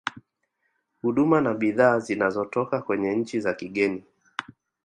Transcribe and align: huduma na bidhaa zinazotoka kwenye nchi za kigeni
huduma 1.01 1.41
na 1.41 1.53
bidhaa 1.53 1.99
zinazotoka 1.99 2.81
kwenye 2.81 3.15
nchi 3.15 3.39
za 3.39 3.53
kigeni 3.53 4.03